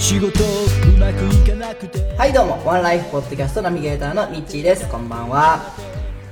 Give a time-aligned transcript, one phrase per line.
[0.00, 2.16] 仕事うまくいかなくて。
[2.16, 2.66] はいどうも。
[2.66, 4.88] ワンライフポッドキャストナビゲーターのミッチーです。
[4.88, 5.60] こんばんは。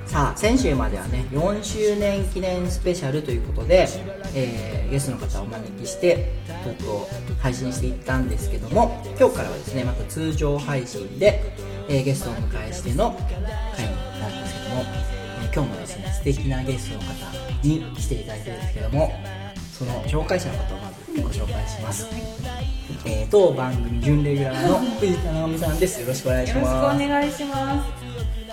[0.07, 3.87] さあ先週まではね4周年記念スペシャルということで、
[4.35, 6.33] えーゲストの方をお招きして
[6.65, 7.07] トークを
[7.43, 11.43] 配信していったんですけども今日からはですねまた通常配信で、
[11.91, 14.83] えーゲストをお迎えしての回になるんですけども、
[15.43, 17.15] えー今日もですね素敵なゲストの方
[17.63, 19.13] に来ていただいてるんですけども
[19.73, 22.09] その紹介者の方をまずご紹介します、
[23.05, 26.01] えー当番組準レギュラーの藤田直美さんです。
[26.01, 27.89] よろしくお願いしよろしくおます願いします。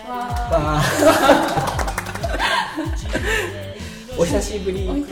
[0.07, 0.85] わわー
[4.21, 4.79] お久しぶり。
[4.79, 5.05] ーお久し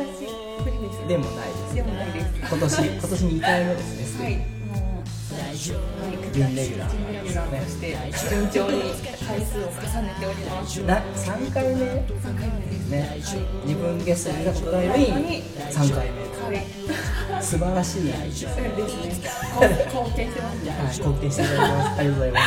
[0.64, 1.08] ぶりです。
[1.08, 2.26] でもないですでもないです。
[2.40, 4.04] 今年今年2回目ですね。
[4.06, 4.42] すはい、
[6.34, 7.96] 準レギュラーとして
[8.30, 8.82] 順調に
[9.26, 10.82] 回数を重ねております。
[10.84, 11.76] な3回目？
[11.76, 12.84] で三回目です。
[12.86, 13.16] すね
[13.66, 16.22] 自分ゲストに出たことないのに3回目。
[16.22, 16.30] はい、
[17.42, 19.12] 素晴らしいですそうですね。
[19.86, 20.72] 貢貢献してますね。
[20.72, 22.00] はい、貢献していただきます。
[22.00, 22.44] ありがとうございます。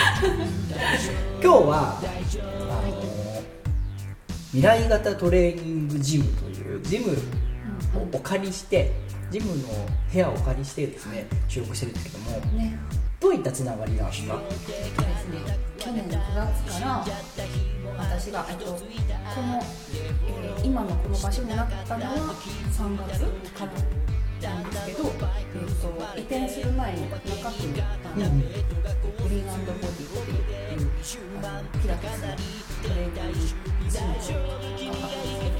[1.42, 2.02] 今日は、あ
[2.88, 2.96] の
[4.52, 7.14] 未来型トレーニングジムというジムを
[8.12, 8.92] お借りして、
[9.30, 9.68] ジムの
[10.12, 12.78] 部屋をお借りしてですね、収録してるんですけども、ね、
[13.20, 14.40] どういったつながりなんですか？
[15.78, 17.04] 去年の9月から
[17.98, 22.10] 私がえっとこの、えー今のこの場所になったのは
[22.72, 23.72] 3月から
[24.50, 30.90] なんですけど、えっと移転する前に中区にあったので、グリーンボディっていう
[31.42, 32.28] あのピラティスの
[32.82, 34.40] トレーニングジムがあったんですけど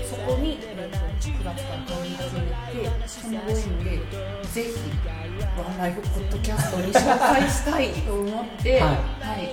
[0.06, 3.54] そこに、えっと9月から通い始めてそのご縁
[3.84, 3.91] で
[4.52, 4.70] ぜひ
[5.56, 8.94] ワンライフポッドキャストに紹介したいと思って、はは
[9.38, 9.46] い。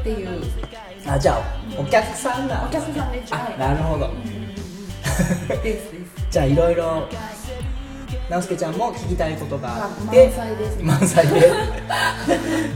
[0.00, 0.40] っていう
[1.14, 1.42] あ、じゃあ、
[1.80, 3.34] お客さんなんお客さんです。
[3.34, 4.10] あは、いなるほど。
[5.62, 6.26] ですです。
[6.30, 7.08] じゃあ、いろいろ。
[8.30, 8.74] 直輔ちゃん。
[8.74, 10.30] も聞きたいことがあっまて
[10.82, 11.52] 満載です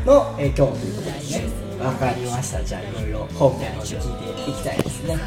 [0.06, 1.38] の、えー今日ということです
[1.78, 5.18] ねわかりましたじゃあいろいろ本編の方で聞いていきたいですね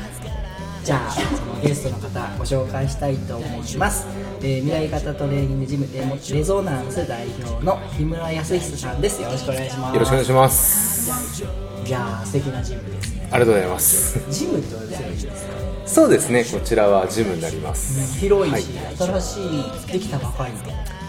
[0.84, 4.08] じゃあそのゲストの方ご紹介したいと思います、
[4.42, 9.02] えー未来型トレーニングジムレモレゾナンス代表の木村康久さん。
[9.02, 11.65] ですよろしくお願いしますよろしくお願いします。
[11.85, 14.19] いやー素敵なジムですねありがとうございます。
[14.31, 15.53] ジムってどうですよいいですか？
[15.85, 18.18] そうですね、こちらはジムになります。
[18.19, 19.40] 広いはいし、新し
[19.88, 20.59] いできたばかりの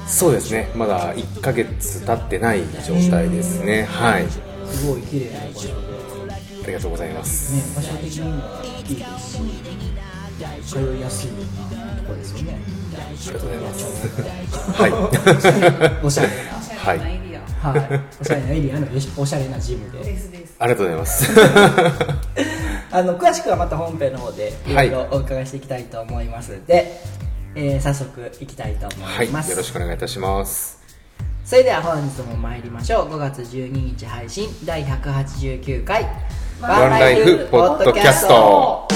[0.07, 3.85] そうですね、まだ1ヶ月経ってない状態ですね。
[3.85, 4.27] はい。
[4.71, 5.75] すごい綺麗な場所で
[6.65, 7.55] ありがとうございます。
[7.55, 9.39] ね、場所的にもいいですし
[10.75, 12.59] 通いやすいようなところですよね
[12.95, 13.83] ありがとうございます。
[14.83, 14.89] は
[16.01, 16.05] い。
[16.05, 16.29] おしゃれ
[16.77, 17.26] はい。
[17.73, 19.99] はい、おしゃれなエリアのおしゃれなジムで。
[19.99, 20.55] ですです。
[20.59, 21.31] ありがとうございます。
[22.93, 24.75] あの詳しくはまた本編の方でい。
[24.75, 26.53] ろいろお伺いしていきたいと思います。
[26.53, 27.01] ので、
[27.55, 29.31] えー早速いきたいと思はいい。
[29.31, 30.79] ます、よろしくお願いいたします。
[31.45, 33.13] それでは本日も参りましょう。
[33.13, 36.05] 5月12日配信第189回
[36.61, 38.89] ワンライフポッドキャストは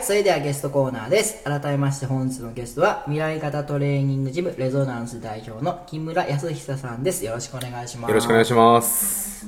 [0.00, 1.44] い、それではゲストコーナーです。
[1.44, 7.24] 改めまして本日のゲストは未来型トレーニングジムレゾナンス代表の木村康久さんです。
[7.24, 8.10] よろしくお願いします。
[8.10, 9.46] よろしくお願いします。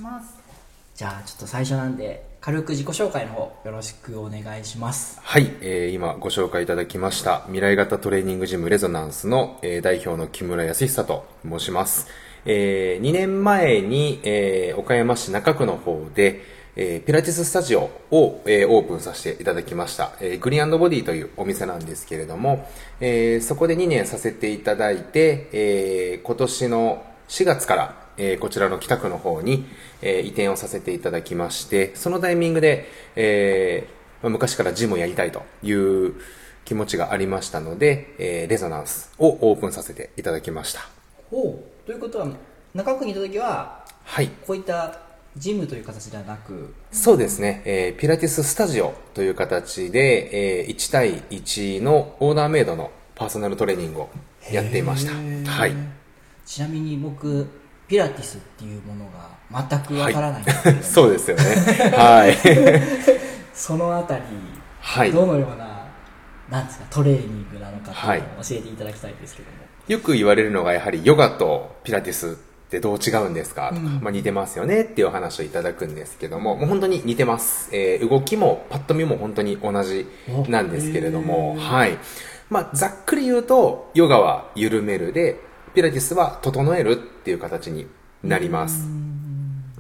[0.95, 5.19] じゃあちょっと最初なんで軽く自己紹介の方よろしくお願いします。
[5.23, 12.09] はい、えー今ご紹介いただきました未来型トレーニングジムレゾナンスの、えー代表の木村康久と申します。
[12.45, 16.43] え2年前に、えー岡山市中区の方で、
[16.75, 20.13] えーピラティススタジオを、えーオープンさせていただきました。
[20.21, 22.67] えーグリーンボディというお店なんですけれども、
[23.01, 29.67] えーそこで2年させていただいて、えー今年の4月から、えーこちらの北区の方に、
[30.01, 32.87] えー移転をさせていただきまして、そのタイミングで、
[33.17, 36.15] えーまあ昔からジムをやりたいという
[36.65, 40.81] 気持ちがありましたので、えーレゾナンスをオープンさせていただきました。
[41.31, 42.29] ほうということは
[42.73, 44.29] 中区にいた時ははい。
[44.47, 44.99] こういった
[45.37, 54.11] ジムという形ではなくそうですね、えーピラティススタジオという形で、えー1対1のオーダーメイドのパパーソナルトレーニングを
[54.51, 55.13] やっていました。
[55.51, 55.75] はい。
[56.45, 57.47] ちなみに僕
[57.87, 61.45] ピラティスっていうものが全くわからないんですけど、 そうですよね。
[61.97, 62.37] はい。
[63.55, 64.23] そのあたり、
[64.81, 65.13] はい。
[65.13, 65.87] どのような
[66.51, 69.57] なんですかトレーニングなのかっていうのを教えていただきたいんですけども、
[69.87, 72.37] よく言われるのがやはりヨガとピラティス
[72.73, 74.01] ってどう違うんですかとか、うん。
[74.01, 80.07] まあ、似てますよねっていうお話をいただくんですけどももう本当に似てます、えー動きもパッと見も本当に同じ
[80.49, 81.99] なんですけれどもはい。
[82.49, 85.41] まあ、ざっくり言うとヨガは緩めるで
[85.75, 87.87] ピラティスは整えるっていう形に
[88.23, 88.89] なります。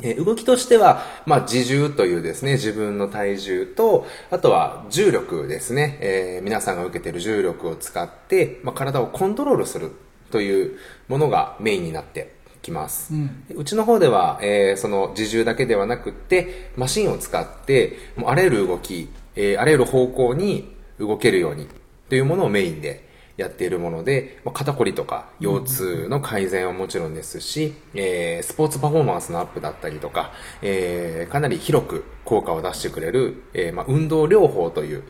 [0.03, 9.93] えー動きとしては、まあ、自重というですね、自分の体重と、あとは重力ですね、えー皆さんが受けている重力を使って、まあ、体をコントロールする
[10.33, 13.13] というものがメインになってきます。
[13.13, 21.67] うんうちの方では、えーその自重だけではなくって、マシンを使って、もうあらゆる動き、えーあらゆる方向に動けるように
[22.09, 30.33] というものをメインでやっているもので、まあ、肩こりとか腰痛の改善はもちろんですし、えースポーツパフォーマンスのアップだったりとか、
[30.63, 35.03] えーかなり広く効果を出してくれる、えーまあ、運動療法という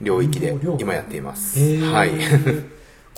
[0.00, 1.58] 領域で今やっています。
[1.84, 2.10] はい。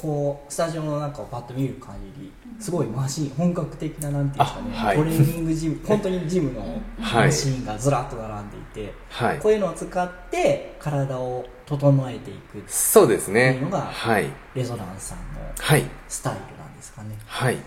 [0.00, 6.60] こうスタジオの中をパッと見る限りすごいマシン本格的ななんていうんですかね、あはいトレーニングジム本当にジムの
[7.00, 13.82] はいマシンがずらっと並んでいて、はいこういうのを使って体を整えていくそうですねっていうのが。
[13.82, 14.26] はい。
[14.54, 15.84] レゾナンスさんのはい。
[16.08, 17.58] スタイルなんですかねはい。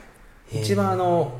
[0.51, 1.31] 一番あの、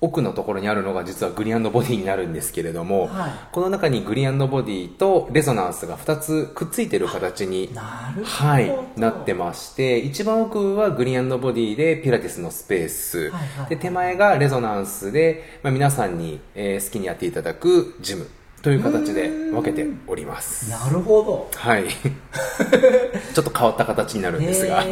[0.00, 3.32] 奥のところにあるのが実はグリーンボディになるんですけれども、はい。
[3.52, 13.70] この中にグリーンボディとレゾナンスが2つくっついてる形にはい、なってまして一番奥はグリーンボディでピラティスのスペース、はいはいはい。
[13.70, 18.28] で手前がレゾナンスで、まあ、皆さんに、えー好きにやっていただくジム
[18.62, 20.70] という形で分けております。
[20.70, 21.48] なるほど。
[21.54, 21.84] はい。
[23.34, 24.84] ちょっと変わった形になるんですが、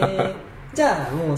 [0.75, 1.37] じゃあもう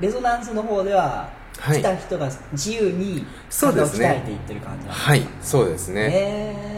[0.00, 6.68] レゾナンスの方では、はい来た人が自由に体を鍛えていってる感じなんですはいそうですね、へ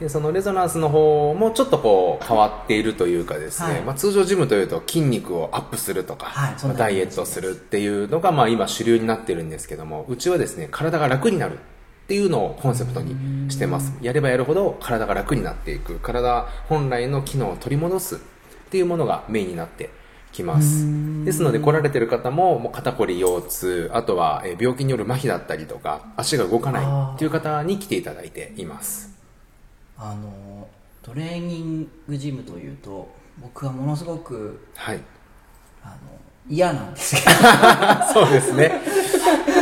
[0.00, 3.82] でそのレゾナンスの方もちょっとこう変わっているというかですね、はい。
[3.82, 7.40] まあ、通常ジムというと筋肉をアップするとか、はいまあダイエットす。
[7.40, 13.92] るっていうのがまあ今主流になってるんですけどもうちはですね体が楽になるっていうのをコンセプトにしてます。
[14.00, 15.98] やればやるほど体が楽になっていく。
[16.00, 18.18] 体本来の機能を取り戻すっ
[18.70, 19.90] ていうものがメインになって
[20.34, 20.84] きます。
[21.24, 26.84] ですので来られてる方ももう肩こり腰痛あとはえー病気による麻痺だったりとか足が動かない
[27.14, 29.10] っていう方に来ていただいています。
[29.96, 30.68] あの
[31.02, 33.08] トレーニングジムというと
[33.40, 35.00] 僕はものすごくはい。
[35.82, 35.94] あの
[36.50, 37.22] 嫌なんですけ
[38.12, 38.72] そうですね。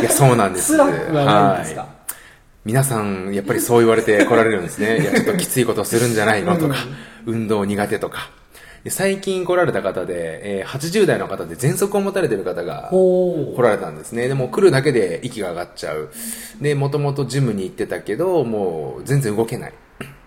[0.01, 0.75] いや、そうなんです。
[0.77, 1.81] 辛くはないんですか？
[1.81, 1.89] はい。
[2.65, 4.99] 皆さん、やっぱりそう言われて来られるんですね。
[5.01, 6.75] いや、ちょっときついことするんじゃないのとか、
[7.25, 8.29] 運動苦手とか。
[8.83, 14.27] で最近来られた方で、えー80代の方で喘息を持たれてる方がほ来られたんですね。
[14.27, 16.09] でも来るだけで息が上がっちゃう。
[16.61, 19.73] で、もともとジムに行ってたけど、もう全然動けない。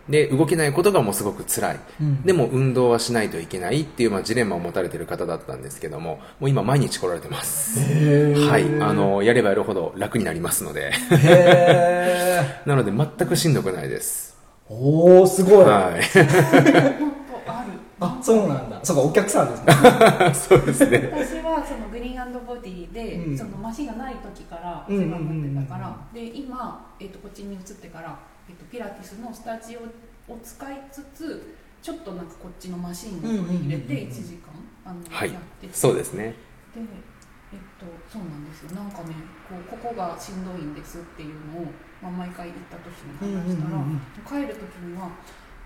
[0.08, 1.80] で、動けないことがもうすごく辛い。
[2.00, 7.80] うんでも運動はしないといけないっていう、まあ、ジレンマを持たれてる方だったんですけども、もう今毎日来られてます。
[7.80, 8.64] はい。
[8.80, 10.92] あの、やればやるほど楽になりますので。
[12.66, 14.36] なので全くしんどくないです。
[14.70, 17.06] ーおおすごい、はい。
[17.98, 18.78] あそうなんだ。
[18.82, 19.72] そうかお客さんですね。
[20.34, 21.10] そうですね。
[21.12, 23.38] 私はそのグリーンボディで、うん。
[23.38, 34.52] そのマシンがない時から世話になってたから、で今、えっとこっちに移ってから、えっとピラティスのスタジオを使いつつちょっとなんかこっちのマシンを入れてうんうんうんうん1時間
[34.84, 35.32] あの、はい。
[35.32, 35.74] やってて。
[35.74, 36.34] そうですね。
[36.74, 36.80] で
[37.52, 38.72] えっとそうなんですよ。
[38.72, 39.14] なんかね
[39.48, 41.64] こうここがしんどいんですっていうのを、
[42.02, 45.08] まあ、毎回行った時に話したら、帰る時には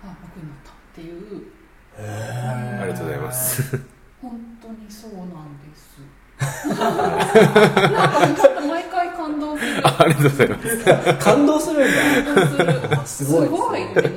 [0.03, 1.51] あ楽になったっていう
[1.97, 3.79] ありがとうございます。
[4.21, 5.99] 本当にそうなんです。
[6.67, 9.81] なんかちょっと毎回感動する。
[9.87, 11.13] ありがとうございます。
[11.19, 13.05] 感動するんだ。
[13.05, 14.09] すごいですごいってな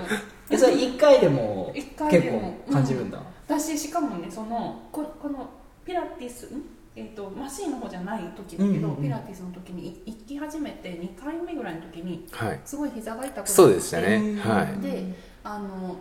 [0.51, 2.55] えそれ1回でも一回結でも。
[2.67, 5.51] 構感じるんだ、私しかもねそのここの
[5.85, 6.63] ピラティスん？
[6.97, 12.61] えー、とマシンの方じゃない時だけど、ピラティスの時にい行き始めて2回目ぐらいの時にはい。
[12.65, 13.51] すごい膝が痛くなって。
[13.51, 14.17] そうでしたね。
[14.17, 14.39] うん。
[14.39, 14.81] はい。
[14.81, 15.97] であの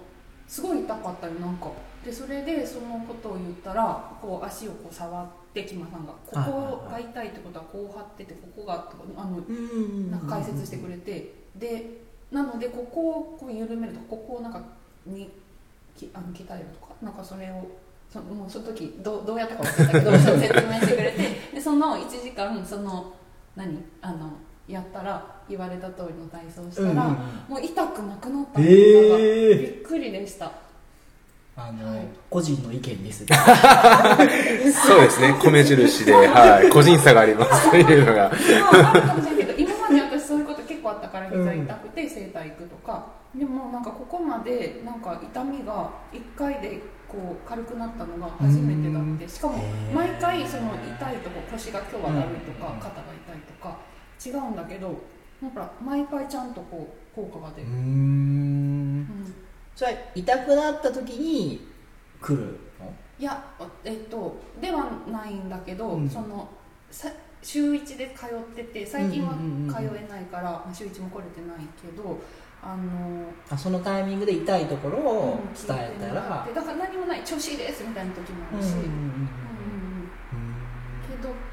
[0.53, 1.71] すごい痛かったよなんか。
[2.05, 11.33] でそれでそのことを言ったらこう足をこう触ってキマさんがここが痛いってことはこう張っててここがとかあのうんなんか解説してくれて。
[11.55, 14.61] でなのでここをこう緩めるとかここをなんか
[15.07, 15.31] に
[15.95, 17.67] きあの鍛えるとかなんかそれを
[18.11, 21.55] そのもうその時どうどうやったか忘れたけど 説明してくれて。
[21.55, 23.13] でその1時間その
[23.55, 23.83] 何？
[24.01, 24.33] あの
[24.67, 27.09] やったら言われた通りの体操をしたら、うんうんうん。
[27.49, 28.59] もう痛くなくなった。
[28.59, 29.59] のが、へー。
[29.59, 30.51] びっくりでした。
[31.55, 32.01] あの、
[32.31, 33.25] 個人の意見です。
[33.29, 37.69] そうですね、米印で、はい、個人差があります。
[37.71, 38.31] というのが。
[38.71, 43.05] まああるかもしれないけど今まで私そういうこと結構あったから膝痛くて整体行くとか、
[43.35, 49.29] でもなんかここまでなんか痛みが1回でこう軽くなったのが初めてだって。
[49.29, 49.61] しかも
[49.93, 52.79] 毎回その痛いとこ腰が今日はだるいとかうん。
[52.79, 53.77] 肩が痛いとか
[54.29, 55.01] 違うんだけど
[55.41, 57.79] なんか毎回ちゃんとこう効果が出る、うーん。
[57.79, 57.81] う
[59.01, 59.33] ん。
[59.75, 61.67] それ痛くなった時に
[62.21, 62.43] 来る
[62.79, 62.93] の？
[63.19, 63.43] いや
[63.83, 66.09] えっとではないんだけど、うん。
[66.09, 66.49] その
[66.89, 67.09] さ
[67.41, 72.21] 週1で通ってて最近はうんうんうんうん通えないから、まあ週1も来れてないけど
[72.63, 76.45] あのあそのタイミングで痛いところをうん伝えたら。
[76.47, 79.29] 聞いてもってだから何もない調子いいですみたいな時もあるし、うんうんうん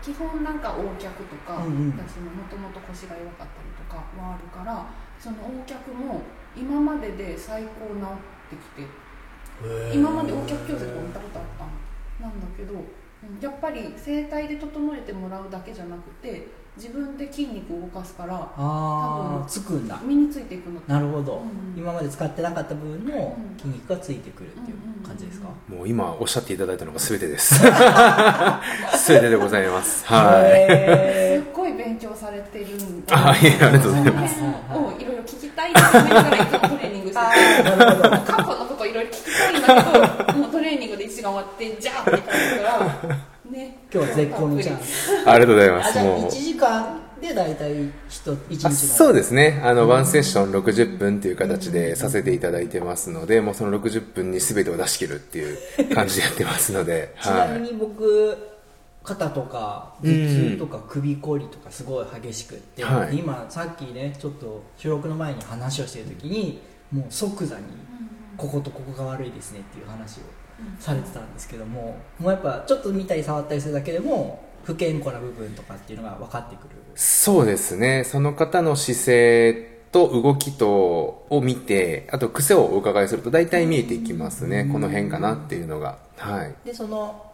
[0.02, 1.98] 基本なんか横脚とか、うんうん。
[1.98, 4.86] 私ももともと腰が弱かったりとかはあるから
[5.18, 6.22] その横脚も
[6.56, 8.88] 今までで最高治ってきて
[9.62, 16.48] うん今まで横脚矯正とか見たことあったのなんだけどうんやっぱり整体で整えてもらうだけじゃなくて
[16.80, 20.00] 自分で筋肉を動かすからああ多分つくんだ。
[20.02, 20.80] 身についていくの。
[20.86, 27.60] なるほど、うん今まで使ってなかった部分のうん筋肉がついてくるっていう感じですか、もう今おっしゃっていただいたのが全てです。
[29.06, 30.06] 全てでございます。
[30.06, 30.50] はい。
[30.70, 33.14] へすっごい勉強されてるんで。
[33.14, 34.40] あありがとうございます。
[34.40, 38.10] 辺をいろいろ聞きたいと思いながらいつもトレーニングしてるほど。
[38.10, 45.98] 過去のこといろいろ聞きたいんだけどもうトレーニングで1時間終わってじゃあって感じだからね今日は絶好のチャンスありがとうございます。
[45.98, 46.30] もう1。
[46.30, 47.72] 時間で大体
[48.08, 49.60] 1日そうですね。
[49.62, 57.60] あの、ワンセッション60分という形でさせていただいてますので、もうその60分に全てを出し切るっていう感じでやってますので、ち なはい。
[57.60, 58.38] みに僕
[59.02, 66.60] 肩とか頭痛とか首こりとかすごい激しくって、はい今さっきねちょっと収録の前に話をしてる時に
[66.92, 67.64] もう即座に
[68.36, 70.22] こことここが悪いですねっていう話を
[70.78, 78.04] されてたんですけどももうやっぱちょっと見たり触ったりするだけでも不健康な部分とかっていうのが分かってくるそうですね。
[78.04, 84.68] その方の姿勢と動きとを見て、あと癖をお伺いすると大体見えていきますね。
[84.70, 85.98] この辺かなっていうのが。
[86.18, 86.54] はい。
[86.64, 87.24] でその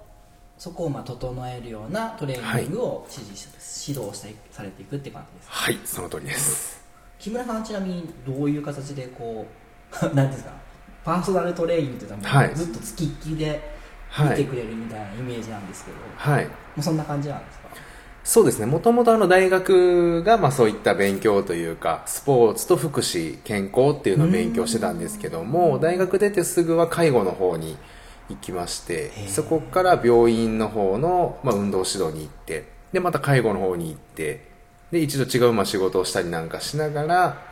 [0.56, 6.80] そこをまあ整えるようなトレーニングを指示し、指導してされていくって感じですはい、その通りです。
[7.18, 9.46] 木村さんはちなみにどういう形でこ
[10.02, 10.52] う 何ですか？
[11.06, 13.76] パーソナルトレーニングってははいずっと付きっきりで
[14.08, 14.30] はい。
[14.30, 16.48] 見てくれるみたいなイメージなんですけど、もはい。
[16.76, 17.68] うそんな感じなんですか？
[18.24, 18.66] そうですね。
[18.66, 27.76] もともとあの大学がまあそういった勉強というか、スポーツと福祉、健康っていうのを勉強してたんですけども、大学出てすぐは介護の方に
[28.30, 34.48] 行きましてそこから病院の方のまあ運動指導に行って、で、また介護の方に行って、
[34.90, 37.42] で、一度違うまあ仕事をしたりなんかしながら、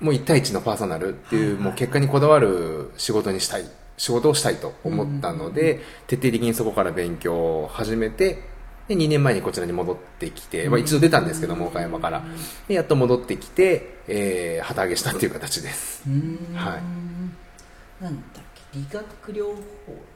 [0.00, 3.64] もう1対1のパーソナルっていう、もう結果にこだわる仕事にしたい、
[3.96, 8.42] 仕事をしたいと思ったので、徹底的にそこから勉強を始めて、
[8.88, 12.22] で、2年前にこちらに戻ってきて、まあ一度出たんですけども、岡山から。
[12.68, 16.02] で、やっと戻ってきて、えー、旗揚げしたっていう形です。
[16.54, 18.02] はい。
[18.02, 19.62] なんだっけ理学療法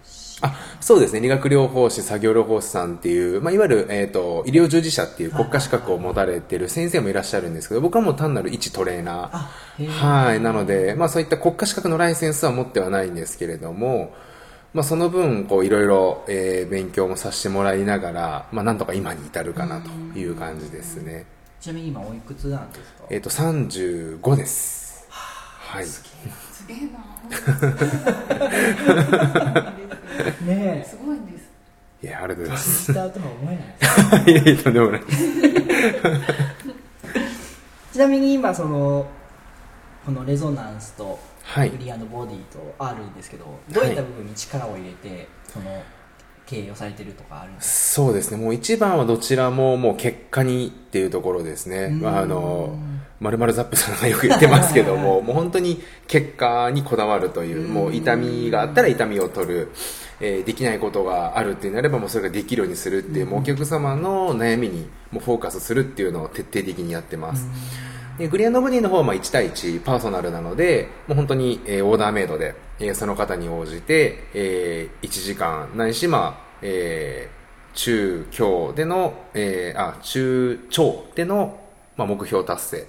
[0.05, 1.21] 士あ、そうですね。
[1.21, 10.41] 理学療法士、作業療法士さんっていう、まあ、いわゆる、えっ、と、医療従事者っていう国家資格を持たれてる先生もいらっしゃるんですけど、僕はもう単なる一トレーナーはい。
[10.41, 14.15] なので、まあそういった国家資格のライセンスは持ってはないんですけれども、
[14.75, 21.27] まあその分、こういろいろ、えー勉強もさせてもらいながら、まあなんとか今に至るかなという感じですね。
[21.61, 23.05] ちなみに今おいくつなんですか？
[23.11, 25.05] えっ、と、35です。
[25.11, 25.85] はい。
[25.87, 26.03] す
[26.69, 26.99] げえな
[30.45, 31.49] ねすごいんです
[32.03, 32.93] いや、ありがとうございまえす。
[32.95, 33.15] とは思
[33.51, 35.03] えないいやいや、とんでもない。
[37.93, 39.07] ちなみに今その
[40.07, 45.83] このレゾナンスとはいフリーボディとあるんですけど、どういった部分に力を入れてその
[46.47, 48.37] 経営をされてるとかあるんですそうですね。
[48.37, 52.01] もう一番はどちらももう結果にっていうところですね。
[52.05, 52.79] あの、
[53.21, 59.69] まるまるザップさんがよく言ってますけども、 もう本当に結果にこだわるという、もう痛みがあったら痛みを取る、
[60.21, 67.47] えーできないことがあるってなればもうそれができるようにするっていう、もうお客様の悩みにもうフォーカスするっていうのを徹底的にやってます。
[68.19, 77.39] でグリアンドボディの方はまあ1対1パーソナルなので、もう本当に、えーオーダーメイドで、えーその方に応じて、え1時間ないし、まあ、えー
[77.75, 81.61] 中強での、えーあ、中長での、
[81.99, 82.87] まあ、目標達成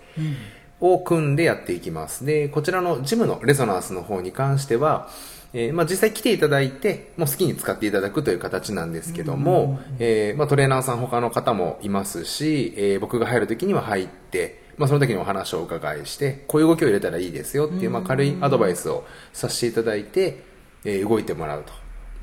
[0.79, 2.25] を組んでやっていきます。
[2.25, 5.09] で、こちらのジムのレゾナンスの方に関しては、
[5.51, 20.43] えーまあ、実際来ていただいて、もう好きに使っていただくという形なんですけども、えーまあ、トレーナーさん他の方もいますし、えー僕が入る時には入って、まあ、その時にお話をお伺いして、こういう動きを入れたらいいですよっていう、まあ、軽いアドバイスをさせていただいて、
[20.85, 21.73] えー動いてもらうと。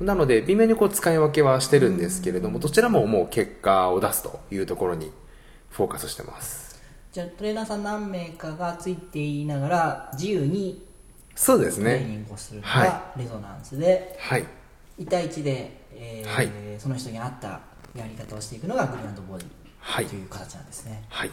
[0.03, 5.11] なので、微妙にこう使い分けはしてるんですけれども、どちらももう結果を出すというところに
[5.69, 6.66] フォーカスしてます。
[7.11, 10.85] じゃあトレーナーさん何名かがついていながら自由に
[11.35, 12.15] そうですトレーニね。
[12.17, 14.45] ングをするのはがレゾナンスで、はい。
[14.99, 16.49] 1対1で、えーはい。
[16.79, 17.47] その人に合った
[17.95, 19.47] やり方をしていくのがグリーンボディ
[19.79, 20.05] はい。
[20.05, 21.31] という形なんですね、はい。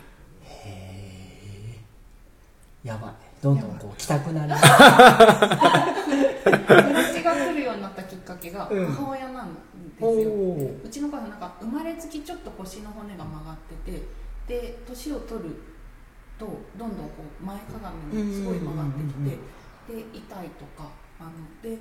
[2.84, 3.12] やばい。
[3.42, 4.60] どんどんこう来たくなる友
[6.94, 8.86] 達が来るようになったきっかけがうん。
[8.92, 9.60] 母親なんで
[9.98, 14.02] すおよ、おうちの母はなんか生まれつきちょっと腰の骨が曲がってて
[14.46, 15.50] で年を取る
[16.38, 16.46] と
[16.76, 19.30] どんどんこう前かがみにすごい曲がってきて
[19.88, 21.30] で痛いとかあの
[21.62, 21.78] で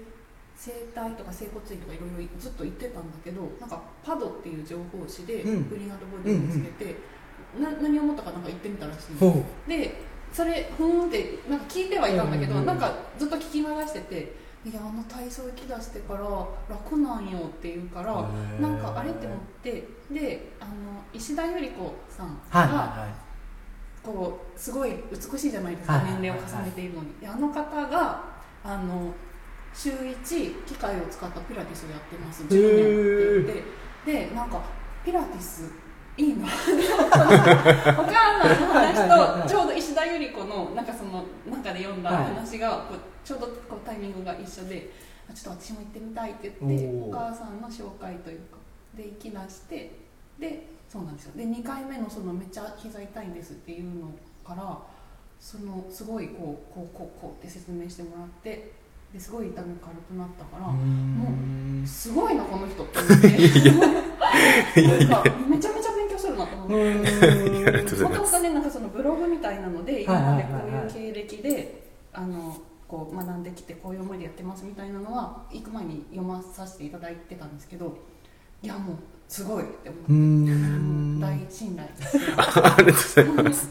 [0.55, 5.69] 整体とか整骨院とかいろいろずっと行ってたんだけどなんかパドっていう情報誌でうん。
[5.69, 6.95] グリーンアートボディを見つけて、
[7.59, 9.95] な何を思ったかなんか行ってみたらしいで
[10.31, 16.21] それふーんってなんか聞いてはいたんだけど、なんかずっと聞き流してて「いやあの体操行き出してから
[16.69, 18.29] 楽なんよ」って言うから
[18.59, 20.71] なんかあれって思ってであの
[21.13, 23.07] 石田ゆり子さんはいが、は
[24.03, 27.13] こうすごい美しいじゃないですか、年齢を重ねているのに。
[27.21, 28.21] であの方が
[28.63, 29.13] あの
[29.73, 33.53] 週1機械を使ったピラティスをやってます10年って
[34.05, 34.29] 言って。
[34.29, 34.61] でなんか
[35.05, 35.71] ピラティス
[36.17, 37.73] いい なお母
[38.43, 44.91] さんの話とちょうど石田ゆり子のなんかその中で読んだ話がこうちょうどこうタイミングが一緒で
[45.29, 48.57] あちょっと私も行ってみたいって言ってお母さんの紹介というか
[48.95, 49.91] で行き出して
[50.39, 51.31] でそうなんですよ。
[51.35, 54.11] で2回目のそのめっちゃ膝痛いんですっていうの
[54.45, 54.77] から
[55.39, 58.71] そのすごいこうこうこうこうって説明してもらって
[59.11, 61.81] ですごい痛み軽くなったからもん。
[61.83, 63.29] うすごいなこの人って思って。
[65.07, 65.91] なんかめちゃめちゃ
[66.35, 66.73] なと思って。
[66.73, 68.03] うーん ありがとうございます。
[68.03, 77.97] もともとねなんかそのブログみたいなので今までこういう経歴であのこう学んできてこういう思いでやってますみたいなのは行く前に読まさせていただいてたんですけど
[78.61, 78.95] いやもう
[79.27, 83.69] すごいって思ってうーん大信頼ですありがとうございます。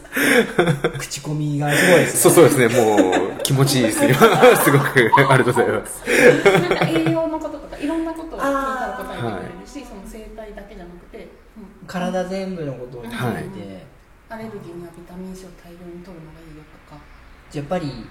[0.99, 4.13] 口コミがすごいですそうねそうですね、もう気持ちいいですよ。
[4.61, 6.03] すごくありがとうございます。
[6.69, 13.43] なんか栄養のこととかいろんなことを聞いたら答えてくれるし、その生態だけじゃなくて、うん体全部のことを聞いて、はい。
[14.29, 17.01] アレルギーにはビタミン C を大量に取るのがいいよとか、
[17.53, 18.05] やっぱり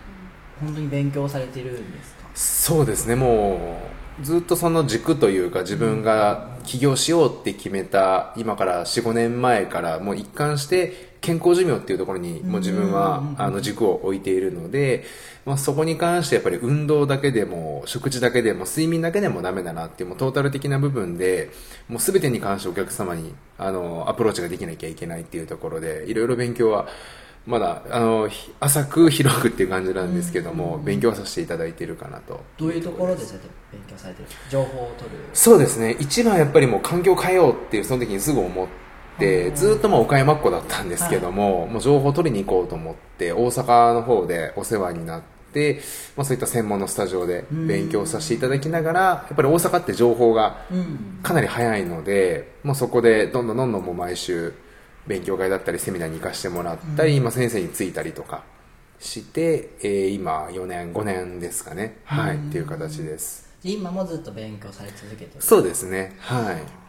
[0.60, 2.28] 本当に勉強されてるんですか？
[2.34, 3.78] そうですね、も
[4.20, 15.04] う、ずっとその軸というか、自分が起業しようって決めた、今から4、5年前から、もう一貫して、健康寿命っていうところに、もう自分は、あの、軸を置いているので、
[15.46, 21.50] まあ、そこに関してやっぱり運動だけでも、食事だけでも、睡眠だけでもダメだなっていう、もうトータル的な部分で、
[21.88, 26.86] もう全てに関してお客様に、あの、アプローチができなきゃいけないっていうところで、いろいろ勉強は、
[27.44, 32.40] まだ、あの、ひ浅く広くっていう感じなんですけども、勉強はさせていただいているかなと。
[32.56, 33.22] どういうところで
[33.72, 34.28] 勉強されてる？
[34.48, 35.16] 情報を取る。
[35.32, 35.96] そうですね。
[35.98, 38.68] 一番やっぱりもう環境変えようっていうその時にすぐ思っ
[39.18, 45.22] て、うんずっとまあ岡山っ子だったんですけども、もう情報を取りに行こうと思って、大阪の方でお世話になっ
[45.52, 45.80] て、
[46.16, 54.54] まあそういった専門のスタジオで勉強させていただきながら、やっぱり大阪って情報がうんかなり早いので、もうそこでどんどんどんどんもう毎週
[55.06, 58.44] 勉強会だったりセミナーに行かしてもらったり、今先生についたりとか
[59.00, 61.98] して、えー今4年、5年ですかね。
[62.04, 63.50] はい、っていう形です。
[63.64, 66.16] 今もずっと勉強され続けてるそうですね。
[66.18, 66.81] はい。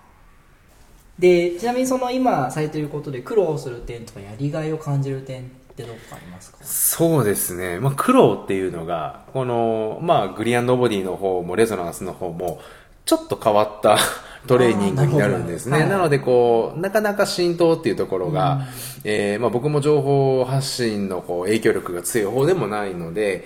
[1.19, 5.45] でちなみにその今されてることで苦労する点とかやりがいを感じる点っ
[5.76, 6.58] てどこかありますか？
[6.62, 7.80] そうですね。
[7.80, 12.60] まあ、苦労っていうのが、この、まあ、グリアンドボディの方も、レゾナンスの方も、
[13.06, 13.97] ちょっと変わった
[14.47, 15.80] トレーニングになるんですね。
[15.80, 18.67] ななので、こう、なかなか浸透っていうところが、
[19.04, 23.45] えーまあ、僕も情報発信のこう影響力が強い方でもないので、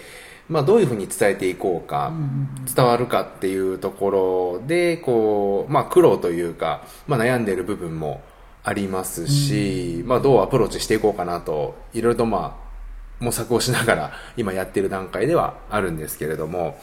[0.50, 2.14] まあ、どういうふうに伝えていこうか、
[2.74, 4.10] 伝わるかっていうとこ
[4.60, 8.22] ろで、こう、まあ、苦労というか、まあ、悩んでいる部分も
[8.64, 12.68] ありますし、まあ、どうアプローチしていこうかなと、いろいろとまあ、
[13.24, 16.78] 模索をしながら今やってる段階ではあるんですけれども、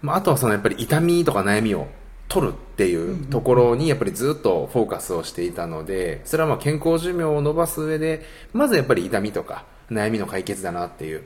[0.00, 1.88] まあ、あとはそのやっぱり痛みとか悩みを
[2.28, 11.24] 取るっていうところにやっぱりずっとフォーカスをしていたので、それはまあ健康寿命を伸ばす上で、まずやっぱり痛みとか悩みの解決だなっていう、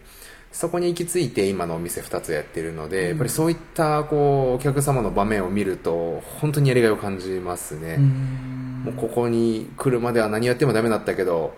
[0.52, 7.96] そこに行き着いて今のお店2つやってるので、やっぱりそういったこうお客様の場面を見ると本当にやりがいを感じますね。
[7.96, 11.54] もうここに来るまでは何やってもダメだったけど、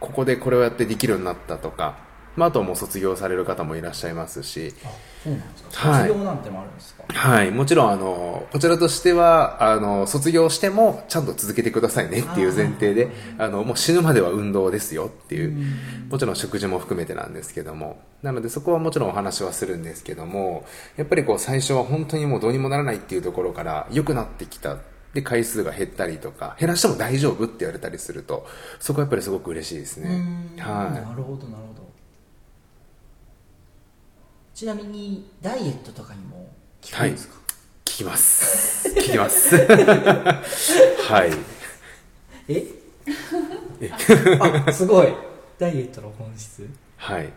[0.00, 1.98] ここでこれをやってできるようになったとか、
[2.36, 4.74] まあ、あともう卒業される方もいらっしゃいますし、
[5.70, 15.56] 卒業なんてもあるんですか、はい、もちろんあのこちらとしてはあの卒業してもちゃんと続けてくださいねっていう前提であのもう死ぬまでは運動ですよっていう。
[16.10, 17.98] もちろん食事も含めてなんですけども。
[18.22, 20.64] なのでそこはもちろんお話はするんですけども
[20.96, 24.78] やっぱりこう最初は本当にもうどうにもならないっていうところから良くなってきた。
[25.14, 28.46] で回数が減ったりとか減らしても大丈夫って言われたりすると
[28.78, 30.08] そこはやっぱりすごく嬉しいですね。
[30.58, 31.85] はなるほどなるほど
[34.56, 36.48] ちなみにダイエットとかにも
[36.82, 37.38] 効くんですか、い。
[37.84, 38.88] 聞きます。
[38.88, 39.54] 聞きます。
[41.06, 41.30] はい。
[42.48, 42.64] え？
[44.66, 45.08] あすごい。
[45.58, 46.66] ダイエットの本質。
[46.96, 47.30] はい。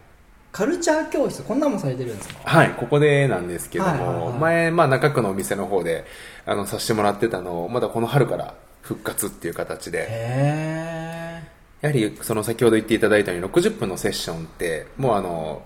[0.53, 2.39] カルチャー教室こんなんもされてるんですか？
[2.45, 4.39] はい、ここでなんですけども、はいはいはい。
[4.39, 6.05] 前、まあ、中区のお店の方で、
[6.45, 11.43] あの、させてもらってたのを、まだこの春から復活っていう形で、へ
[11.81, 15.63] やはり、その先ほど言っていただいたように、60分のセッションって、もうあの、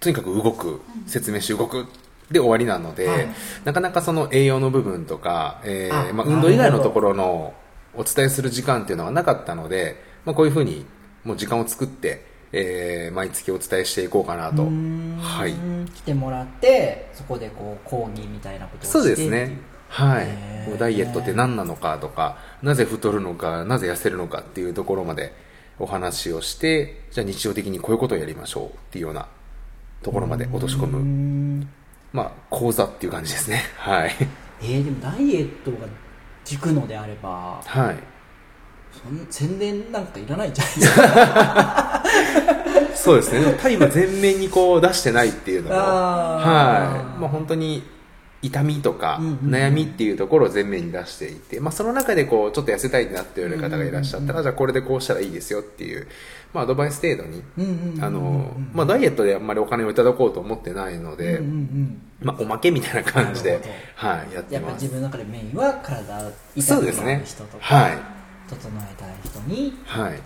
[0.00, 1.86] とにかく動く、説明し動く、
[2.30, 3.28] で終わりなので、はい
[3.64, 7.54] なかなかその栄養の部分とか、えーあまあ、運動以外のところの
[7.94, 10.86] お伝えする時間っていうのがなかったので、まあ、こういうふうに
[11.24, 14.64] もう時間を作って、えー毎月お伝えしていこうかなと。
[14.64, 15.54] はい。
[15.92, 19.58] 来てもらってそこでこう講義みたいなことをしてそうですね。
[19.88, 20.78] はいへー。
[20.78, 25.34] ダイエットって何なのかとか、なぜ太るのか、なぜ痩せるのかっていうところまで
[25.80, 29.26] お話をして、じゃあ日常的にこういうことをやりましょうっていうような
[30.02, 31.68] ところまで落とし込む、ん
[32.12, 33.62] まあ、講座っていう感じですね。
[33.76, 34.12] はい。
[34.62, 37.96] えー、でもダイエットが効くのであればはい。
[38.92, 42.02] そん宣伝なんかいらないじゃないですか
[42.94, 43.56] そうですね。
[43.60, 47.20] タイム全面にこう出してないっていうのも、はい。
[47.20, 47.82] まあ本当に
[48.42, 56.08] 痛みとか悩みっていうところを前面に出していて、まあその中でこうちょっと痩せたいってなっている方がいらっしゃったら、じゃあこれでこうしたらいいですよっていう、
[56.54, 63.60] まあアドバイス程度に、ダイエットであんまりお金をいただこうと思ってないので、うんうんうんまあおまけみたいな感じで
[63.94, 64.54] はい、やってます。
[64.54, 64.88] やっぱ自。
[64.88, 67.98] 分の中でメインは体痛くなそうですねる人とか、はい
[68.48, 70.18] 整えたい人にはい。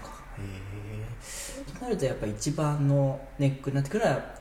[1.78, 4.33] となるとやっぱ一番のネックになってくるのは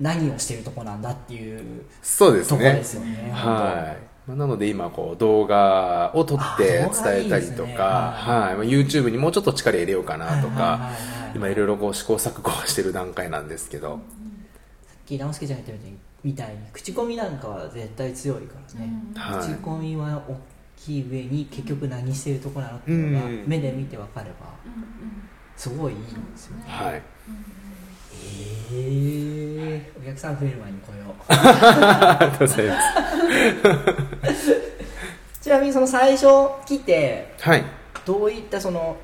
[0.00, 2.74] 何をしてるとこなんだっていうそうですね。
[2.74, 3.30] ですよね。
[3.32, 4.28] はい。
[4.28, 8.54] まあなので今こう動画を撮って伝えたりとか、はいはい。
[8.56, 10.90] まあ YouTube にもうちょっと力入れようかなとか
[11.34, 14.00] 今いろいろこう試行錯誤してる段階なんですけど、
[14.86, 15.84] さっき直輔ちゃんが言った
[16.24, 19.40] みたいに口コミなんかは絶対強いからね、はい。
[19.40, 20.36] 口コミは大
[20.76, 23.44] きい上に結局何してるとこなのっていうのがうん。
[23.46, 24.54] 目で見て分かれば
[25.56, 26.64] すごいいいんですよね。
[26.66, 26.94] はい。
[26.96, 27.02] へ
[28.72, 32.74] えお客さん増える前に来ようありがとうございま
[34.34, 34.62] す。
[35.40, 36.26] ちなみにその最初
[36.66, 37.64] 来てはい。
[38.04, 38.96] どういったその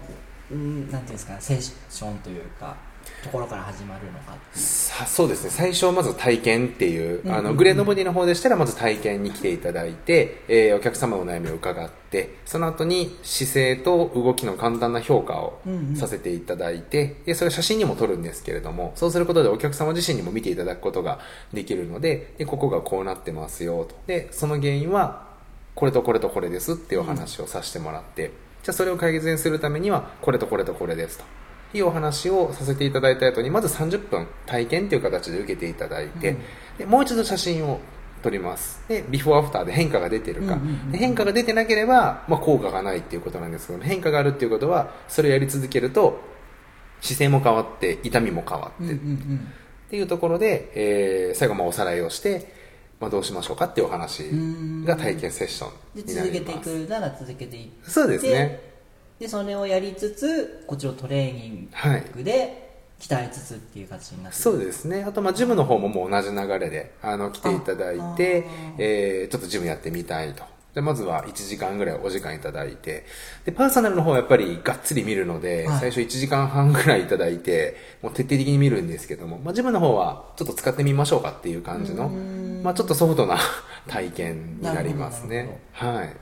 [0.51, 2.77] うんなんていうんですかセッションというか
[3.23, 5.51] ところから始まるのかさそうですね。
[5.51, 7.39] 最初はまず体験っていう、うんうんうん。
[7.39, 15.97] あのグレードボディの方でしたらまず体験に来ていただいて、えーお客様のお悩みを伺ってその後に姿勢と動きの簡単な評価をうんうん。
[15.97, 21.21] させていただいて、でそれ写真にも撮るんですけれどもそうすることでお客様自身にも見ていただくことが
[21.53, 23.95] できるのででここがこうなってますよと。
[24.07, 25.31] でその原因は
[25.75, 28.31] これとこれとこれですっていうお話をさせてもらって、
[28.63, 31.25] じゃあそれを改善するためにはこれとこれとこれですと
[31.75, 36.39] いうお話をさせていただいた後にまず30分体験という形で受けていただいて、うん
[36.79, 37.81] でもう一度写真を
[38.23, 46.19] 撮りますでビフォーアフターで変化が出てるか、うんうんうんで変化が出てなければ、まあ、効果がないっていうことなんですけど変化があるっていうことはそれをやり続けると
[47.03, 49.53] 姿勢も変わって痛みも変わって、うんうんうん
[49.89, 52.51] っていうところで、えー最後まあおさらいをして、
[52.99, 54.23] まあ、どうしましょうかっていうお話
[54.87, 58.72] が体験セッションにな続けていくなら続けていってそうですね
[59.23, 62.05] でそれをやりつつこっちのトレーニンはい。
[62.13, 65.05] グで鍛えつつっていう形になってそうですね。
[65.05, 70.43] あとまあジムの方ももう同じ流れであの来ていただいてあ、えーちょっとジムやってみたいと。
[70.75, 73.05] でまずは1時間ぐらいお時間いただいて。
[73.45, 75.79] でパーソナルの方はやっぱりがっつり見るので、はい。
[75.79, 83.39] 最初1時間半ぐらいいただいてもう徹底的に見るんですけども、まあ、ジムの方はちょっと使ってみましょうかっていう感じの、まあ、ちょっとソフトな
[83.87, 85.61] 体験になりますね。
[85.73, 86.17] はい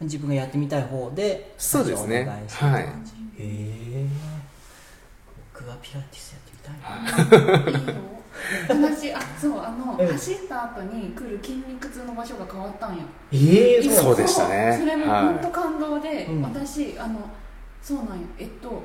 [0.00, 2.24] 自分がやってみたい方でそうですね。
[2.48, 2.90] 最初お願いへ
[3.38, 4.06] え
[5.54, 8.16] 僕はピラティスやってみたいな。
[8.68, 10.06] 私あそうあの、うん。
[10.12, 14.76] 走った後に来る筋肉痛の場所が変わったんやええ今そうでしたね。
[14.78, 15.24] それもはい。
[15.24, 16.42] 本当感動で、うん。
[16.42, 17.20] 私あの
[17.82, 18.82] そうなんやえっと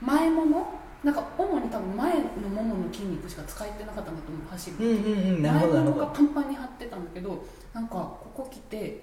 [0.00, 0.80] 前もも？
[1.02, 6.06] なんか主に多分前のももの筋肉しか使えてなかったんだと思う走るうんうんうんなるほどな前るほど。
[6.06, 7.44] ももがパンパンに張ってたんだけど
[7.74, 9.02] なんかここ来て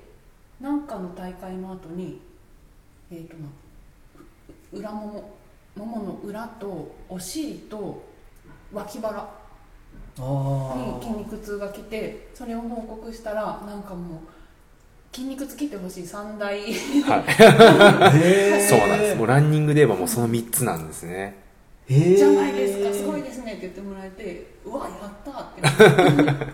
[0.59, 2.21] なんかの大会の後に
[3.11, 3.47] えっ、とな
[4.73, 5.37] う裏も
[5.75, 8.03] もももの裏とお尻と
[8.73, 9.29] 脇腹
[10.21, 14.19] あに筋ー肉痛が来てそれを報告したらなんかもう
[15.15, 16.67] 筋肉尽きてほしい三大はい。
[18.61, 19.15] そうなんです。
[19.17, 21.35] もうランニングで言えばもうその3つなんですね。
[21.87, 26.45] じゃないですかすごいですねって言ってもらえてうわやったってなって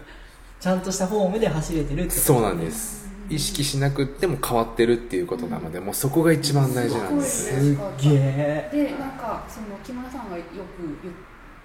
[0.62, 3.05] ちゃんとしたフォームで走れてるってことそうなんです。
[3.30, 7.76] 意識しなくっても変わってるっていうことなので、もうそこが一番大事なんですすね。
[7.76, 10.50] ごいすっげえでなんかその木村さんがよく
[11.04, 11.16] 言っ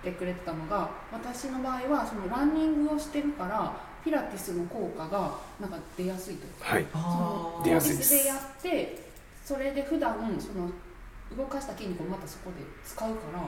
[0.03, 6.87] てくれてたのが私の場合はそのランニングをしてるからピラティスの効果がなんか出やすいというかはい。
[6.93, 7.05] その
[7.59, 8.99] あーピラティ出やすいですスでやって
[9.45, 10.71] それで普段その
[11.37, 13.45] 動かした筋肉をまたそこで使うから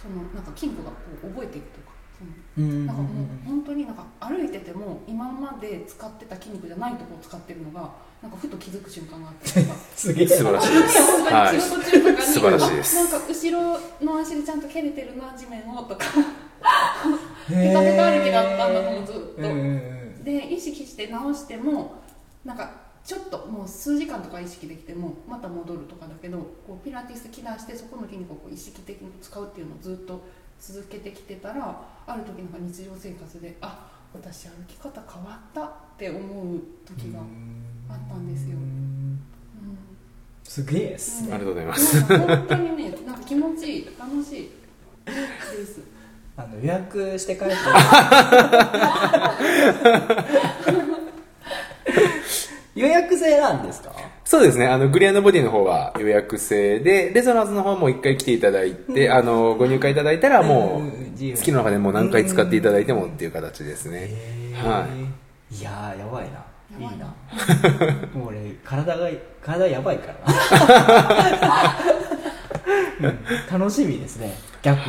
[0.00, 1.92] そのなんか筋肉がこう覚えていくというか
[2.58, 10.26] うんなんかもう本当になんか歩いてても今まで使ってた筋肉じゃないところを使ってるのがなんかふと気づく瞬間があったりとかすげえ。
[10.26, 11.12] 素晴らしいです。
[11.12, 11.62] 本当はいに。
[11.62, 12.96] 仕事中とかに、素晴らしいです。
[12.96, 16.04] なんか後ろの足でちゃんと蹴れてるな地面をとか。
[17.50, 22.02] へペタペタ歩きだったんだと思うずっと、で意識して直しても
[22.44, 30.20] なんかちょっともう数時間とか意識できてもまた戻るとかだけどこうピラティス気出してそこの筋肉をこう意識的に使うっていうのをずっと
[30.60, 37.20] 続けてきてたらある時なんか日常生活であ私歩き方変わったって思う時が
[37.90, 39.20] あったんですよ、うん。
[40.44, 41.34] すげえっすね。
[41.34, 42.00] ありがとうございます。
[42.02, 44.50] 本当にねなんか気持ちいい楽しい。
[45.06, 45.12] で
[45.66, 45.80] す。
[46.36, 47.54] あの予約して帰って。
[52.74, 53.92] 予約制なんですか？
[54.28, 54.66] そうですね。
[54.66, 60.82] あの、グリアンドボディの方は予約制で、レゾナンスの方も一回来ていただいて、あの、ご入会いただいたらも
[61.16, 64.10] う月の中でもう何回使っていただいてもっていう形ですね。
[64.52, 64.86] は
[65.50, 65.54] い。
[65.58, 66.30] いやーやばいな。
[66.32, 66.44] や
[66.78, 67.06] ばいな。
[68.12, 69.08] もう俺体が
[69.40, 70.26] 体やばいからな、
[73.00, 73.06] う
[73.56, 73.60] ん。
[73.60, 74.36] 楽しみですね。
[74.60, 74.82] 逆に。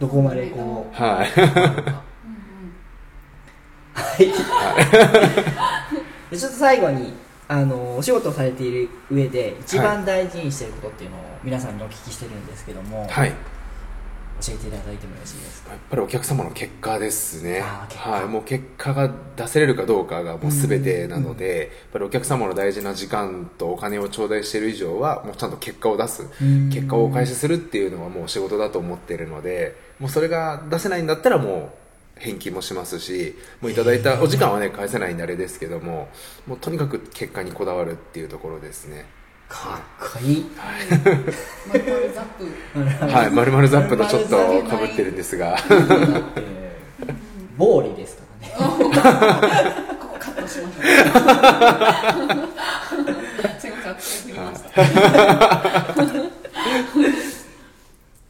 [0.00, 0.94] どこまでこう。
[0.96, 1.28] はい。
[6.32, 7.12] でちょっと最後に
[7.52, 13.32] あのお仕事をされている上で一番大事にしていることっていうのを皆さんにお聞きしてるんですけども、はい。
[14.40, 15.70] 教えていただいてもよろしいですか？
[15.70, 17.60] やっぱりお客様の結果ですね。
[17.60, 18.24] はい。
[18.24, 26.22] もう結果が出せれるかどうかがもう全てなので、やっぱりお客様の大事な時間とお金を頂戴している以上は、もうちゃんと結果を出す。
[26.42, 31.81] ん結果をお返しするっていうのはもう仕事だと思っているので、もうそれが出せないんだったらもう、
[32.22, 36.08] 返金もしますし、もういただいたお時間はね、返せないんであれですけども、
[36.46, 39.06] もうとにかく結果にこだわるっていうところですね。
[39.48, 40.46] かっこいい。
[41.68, 45.58] まるまるザップはい、まるまるザップとちょっと被ってるんですが。
[46.36, 47.14] えー。
[47.58, 48.54] 暴利ですからね。
[50.00, 50.80] ここカットしまし ょ
[53.10, 54.82] うすいません私が振りました。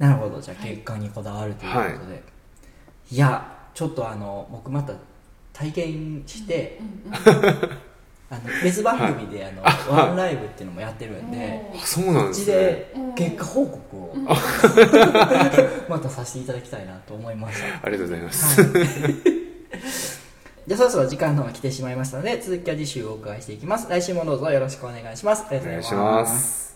[0.05, 0.41] なるほど。
[0.41, 2.23] じゃあ結果にこだわるということで、
[3.11, 4.93] い、やちょっとあの僕また
[5.53, 6.81] 体験して、
[8.31, 9.63] あの別番組で、あの
[9.95, 12.57] ワンライブっていうのもやってるんであそうなんですね。
[12.57, 14.15] で結果報告を
[15.89, 17.87] またさせていただきたいなと思いました。
[17.87, 18.63] ありがとうございます。
[20.65, 23.87] じゃあそろそろ時間の方が来てしまいましたので続きは次週お伺いしていきます。
[23.91, 25.45] 来週もどうぞよろしくお願いします。
[25.49, 26.72] ありがとうございお願います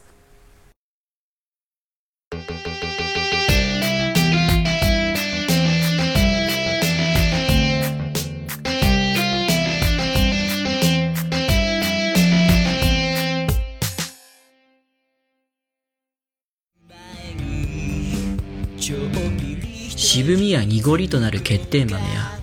[20.16, 22.40] 渋みや濁りとなる欠点豆や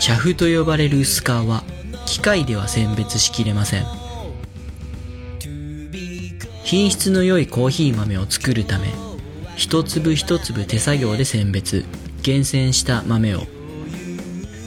[0.00, 1.62] 茶粉と呼ばれる薄皮は
[2.06, 3.84] 機械では選別しきれません。
[6.64, 8.88] 品質の良いコーヒー豆を作るため
[9.56, 11.84] 一粒一粒手作業で選別
[12.22, 13.42] 厳選した豆を。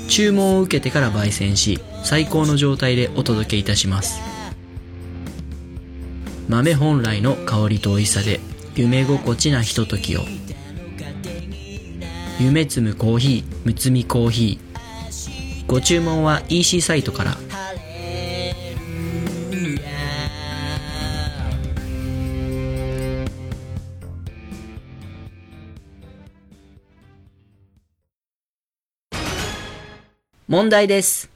[0.08, 4.22] 注文を受けてから焙煎し最高の状態でお届けいたします。
[6.48, 8.40] 豆本来の香りと美味しさで
[8.76, 10.26] 夢心地なひとときを。
[12.42, 15.66] 夢摘むコーヒーむつみコーヒー。
[15.68, 17.38] ご注文は EC サイトから。
[30.48, 31.30] 問題です。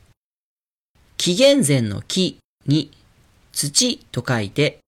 [1.18, 2.92] 紀元前の木に
[3.52, 4.80] 土と書いて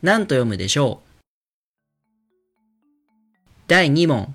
[0.00, 1.22] 何と読むでしょう。
[3.66, 4.34] 第2問。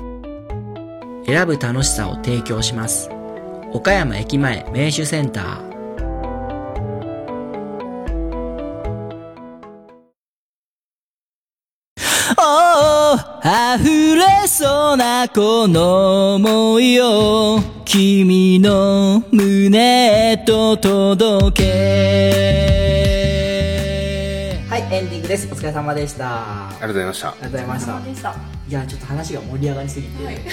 [1.25, 3.09] 選ぶ楽しさを提供します。
[3.73, 5.71] 岡山駅前名手センター。
[12.37, 22.70] おー溢れそうなこの想いを君の胸へと届け。
[24.91, 25.47] エンディングです。
[25.49, 26.27] お疲れ様でした。
[26.27, 27.29] あありがとうございました。
[27.29, 28.01] りがとうございました。
[28.01, 28.35] でした。
[28.67, 30.11] いやちょっと話が盛り上がりすぎて、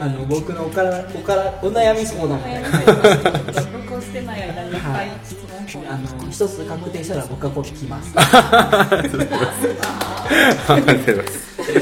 [0.00, 2.92] あの僕のおからおからお悩み相談みたいした
[3.72, 5.34] 録音してない間にいっぱい質
[5.74, 8.12] 問あの一つ確定したら僕はこう聞きます。
[8.16, 9.52] ありがとうございま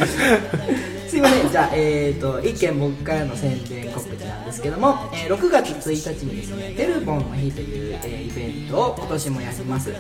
[0.07, 1.51] すすいません。
[1.51, 9.95] じゃあえっ、と一件僕からの宣伝告知なんですけども、えー6月1日にですねテルボンの日という、えーイベントを今年もやります、え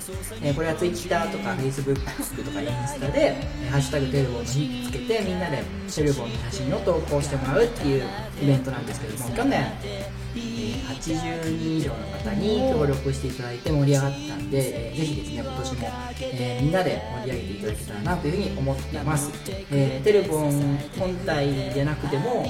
[0.51, 3.35] ーこれは Twitter とか Facebook とかインスタで
[3.73, 5.63] 「ハッシュタグテルボンの日」つけてみんなで
[5.95, 8.03] テルボンの写真を投稿してもらうっていう
[8.43, 15.89] イベントなんですけども去年え80人以上の方に協力していただいて盛り上がったんで、えーぜひですね今年も、
[16.21, 19.31] えーみんなで盛り上げていただけたらなというふうに思っています、
[19.71, 22.47] えーテルボン本体じゃなくても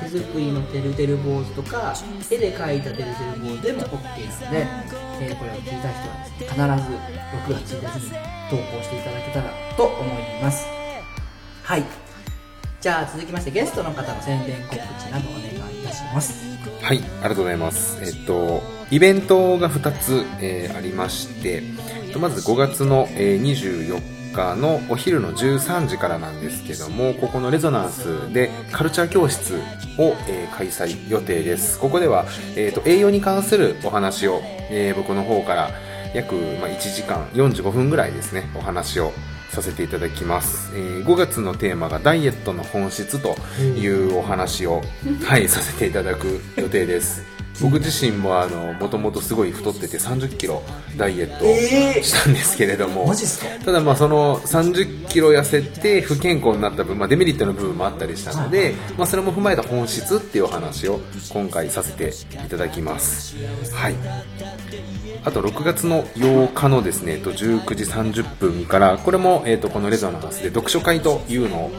[0.00, 1.94] 手作りのてるてる坊主とか
[2.30, 4.66] 絵で描いたてるてる坊主でも OK なので、
[5.20, 6.98] えーこれを聞いた人はね必ず
[7.52, 8.10] 6月1日に
[8.50, 10.66] 投稿していただけたらと思います。
[11.62, 12.07] はい。
[12.80, 16.46] じゃあ続きましてゲストの方の宣伝告知などお願いいたします
[16.80, 17.98] はい、ありがとうございます。
[18.02, 21.62] えっと、イベントが2つ、えーありまして、
[22.18, 29.56] まず5月の、えー24日のお昼の13時からなんですけども、ここのレゾナンスでカルチャー教室
[29.98, 31.78] を、えー開催予定です。
[31.78, 35.70] ここでは、えっと栄養に関するお話を、えー僕の方から
[36.14, 39.12] 約、まあ、1時間45分ぐらいですね、お話を
[39.48, 44.82] させていただきます、えー5月のテーマがダイエットの本質というお話を、
[45.24, 50.62] はい、させていただく予定です僕自身もあのもともとすごい太ってて3 0キロ
[50.96, 51.44] ダイエット
[52.02, 53.64] したんですけれども、マジっすか？
[53.64, 62.12] ただまあその3 0キロ痩せて不健康になった分、まあ、デメリットの部分もあったりしたので、まあ、それも踏まえた本質っていうお話を今回させて
[62.46, 63.36] いただきます。
[63.74, 63.94] はい。
[65.24, 71.70] あと6月の8日のですね、えっと19時30分から、これも、えっとこのレゾナンスで読書会というのを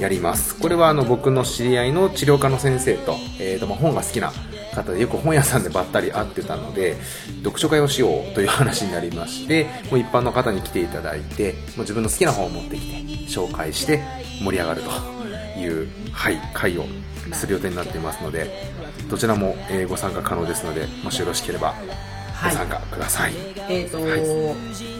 [0.00, 0.58] やります。
[0.58, 4.32] これはあの僕の知り合いの治療科の先生と、えっとまあ本が好きな
[4.74, 6.96] 方でよく本屋さんでばったり会ってたので、
[7.42, 12.96] 読書会をしようという話になりまして、もう一般の方に来ていただいて、もう自分の好きな本を持ってきて、
[13.28, 14.02] 紹介して
[14.42, 14.90] 盛り上がると
[15.58, 16.84] いう、はい、会を
[17.32, 18.72] する予定になっていますので、
[19.08, 19.56] どちらも、
[19.88, 21.74] ご参加可能ですので、もしよろしければ
[22.44, 23.32] ご参加ください。
[23.68, 24.20] えっ、と、はい。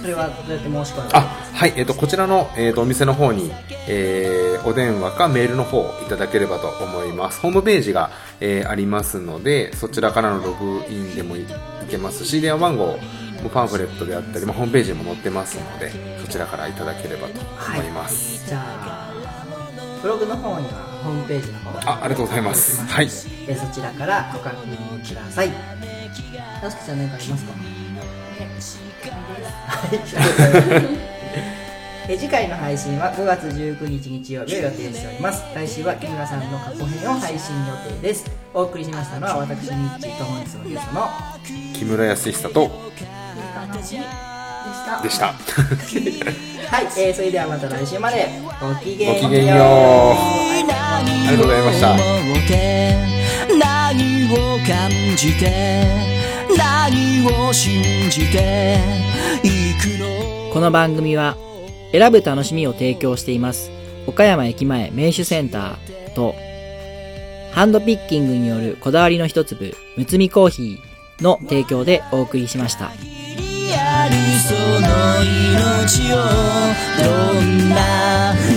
[0.00, 1.20] それはどうやって申し込むあ、
[1.52, 3.52] はい、えっ、と、こちらの、えっ、と、お店の方に、
[3.88, 7.40] えーお電話かメールの方いただければと思います。
[7.40, 11.46] ホームページが、えーありますので、そちらからのログインでもいい
[11.88, 12.98] けますし、電話番号
[13.42, 18.46] もパンフレットであったり、まあ、ホームページにも載ってますので、そちらからいただければと思います。
[18.46, 19.12] じゃあ
[20.02, 20.72] ブログの方には
[21.02, 22.84] ホームページの方あありがとうございます。
[22.84, 23.08] はい。
[23.48, 25.50] えそちらからご確認ください
[26.62, 27.52] 大輔さん何かありますか？
[27.52, 27.56] は
[32.10, 32.18] い。
[32.18, 35.42] 次回の配信は5月19日日曜日を予定しております。
[35.54, 38.24] 来週は木村さんの過去編を配信予定です。
[38.54, 41.10] お送りしましたのは私ミッチーと本日のゲストの
[41.74, 42.70] 木村康久と、
[43.74, 43.94] でし
[44.86, 45.02] た。
[45.02, 45.26] でした。
[46.68, 48.28] はい、えー、それではまた来週まで。
[48.60, 49.58] ごきげんよう。
[49.58, 53.17] ありがとうございました。
[54.66, 55.86] 感じて
[56.56, 58.78] 何を信じて
[59.42, 60.52] いくの？
[60.52, 61.36] この番組は
[61.92, 63.70] 選ぶ楽しみを提供しています。
[64.06, 66.34] 岡山駅前名手センターと
[67.52, 74.58] ハンドピッキングによるこだわりの一粒むつみコーヒーの提供でお送りしましたあるその
[75.22, 76.16] 命を
[77.04, 78.54] どんな風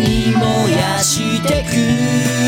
[0.00, 2.39] に燃やしてく